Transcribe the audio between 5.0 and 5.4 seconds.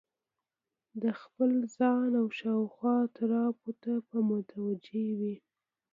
وي